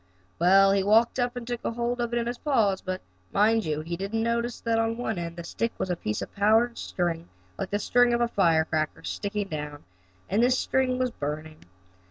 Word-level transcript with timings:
Well, 0.39 0.71
he 0.71 0.81
walked 0.81 1.19
up 1.19 1.35
and 1.35 1.45
took 1.45 1.61
hold 1.63 2.01
of 2.01 2.11
it 2.11 2.17
in 2.17 2.25
his 2.25 2.39
paws, 2.39 2.81
but, 2.81 3.01
mind 3.31 3.65
you, 3.65 3.81
he 3.81 3.95
didn't 3.95 4.23
notice 4.23 4.59
that 4.61 4.79
on 4.79 4.97
one 4.97 5.19
end 5.19 5.33
of 5.33 5.35
the 5.35 5.43
stick 5.43 5.73
was 5.77 5.91
a 5.91 5.95
piece 5.95 6.23
of 6.23 6.33
powder 6.35 6.71
string, 6.73 7.29
like 7.59 7.69
the 7.69 7.77
string 7.77 8.11
of 8.11 8.21
a 8.21 8.27
firecracker, 8.27 9.03
sticking 9.03 9.49
down, 9.49 9.83
and 10.27 10.41
this 10.41 10.57
string 10.57 10.97
was 10.97 11.11
burning. 11.11 11.59